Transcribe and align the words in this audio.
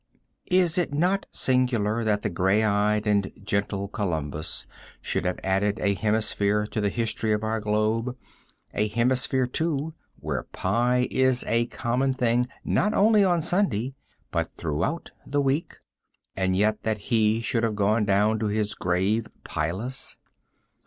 Is 0.49 0.79
it 0.79 0.91
not 0.91 1.27
singular 1.29 2.03
that 2.03 2.23
the 2.23 2.29
gray 2.31 2.63
eyed 2.63 3.05
and 3.05 3.31
gentle 3.43 3.87
Columbus 3.87 4.65
should 4.99 5.25
have 5.25 5.39
added 5.43 5.79
a 5.79 5.93
hemisphere 5.93 6.65
to 6.71 6.81
the 6.81 6.89
history 6.89 7.33
of 7.33 7.43
our 7.43 7.59
globe, 7.59 8.17
a 8.73 8.87
hemisphere, 8.87 9.45
too, 9.45 9.93
where 10.19 10.41
pie 10.41 11.07
is 11.11 11.43
a 11.43 11.67
common 11.67 12.15
thing, 12.15 12.47
not 12.65 12.95
only 12.95 13.23
on 13.23 13.41
Sunday, 13.43 13.93
but 14.31 14.49
throughout 14.57 15.11
the 15.23 15.39
week, 15.39 15.75
and 16.35 16.55
yet 16.57 16.81
that 16.81 16.97
he 16.97 17.39
should 17.39 17.61
have 17.61 17.75
gone 17.75 18.03
down 18.03 18.39
to 18.39 18.47
his 18.47 18.73
grave 18.73 19.27
pieless! 19.43 20.17